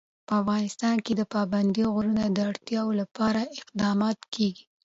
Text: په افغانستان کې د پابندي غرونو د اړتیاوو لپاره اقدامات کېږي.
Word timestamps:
په 0.27 0.33
افغانستان 0.41 0.95
کې 1.05 1.13
د 1.15 1.21
پابندي 1.33 1.83
غرونو 1.93 2.21
د 2.37 2.39
اړتیاوو 2.49 2.97
لپاره 3.01 3.41
اقدامات 3.61 4.19
کېږي. 4.33 4.63